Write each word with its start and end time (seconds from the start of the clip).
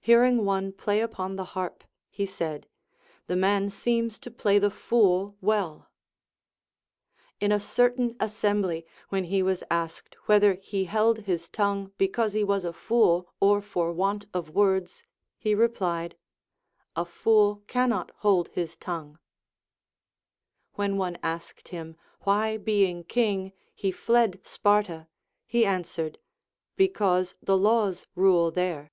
Hearing 0.00 0.46
one 0.46 0.72
play 0.72 1.00
upon 1.02 1.36
the 1.36 1.44
harp, 1.52 1.84
he 2.08 2.24
said. 2.24 2.66
The 3.26 3.36
man 3.36 3.68
seems 3.68 4.18
to 4.20 4.30
play 4.30 4.58
the 4.58 4.70
fool 4.70 5.36
^velL 5.44 5.84
In 7.40 7.52
a 7.52 7.60
certain 7.60 8.16
assembly, 8.18 8.86
when 9.10 9.24
he 9.24 9.42
was 9.42 9.62
asked 9.70 10.16
whether 10.24 10.54
he 10.54 10.84
held 10.86 11.18
his 11.26 11.50
tongue 11.50 11.92
because 11.98 12.32
he 12.32 12.42
was 12.42 12.64
a 12.64 12.72
fool 12.72 13.28
or 13.38 13.60
for 13.60 13.92
want 13.92 14.24
of 14.32 14.48
words, 14.48 15.04
he 15.36 15.54
replied, 15.54 16.16
A 16.96 17.04
fool 17.04 17.62
cannot 17.66 18.10
hold 18.20 18.48
his 18.48 18.78
tongue. 18.78 19.18
When 20.72 20.96
one 20.96 21.18
asked 21.22 21.68
him 21.68 21.96
why 22.22 22.56
being 22.56 23.04
king 23.04 23.52
he 23.74 23.90
fled 23.92 24.40
Sparta, 24.46 25.06
he 25.44 25.66
answered. 25.66 26.18
Because 26.76 27.34
the 27.42 27.58
laws 27.58 28.06
rule 28.14 28.50
there. 28.50 28.90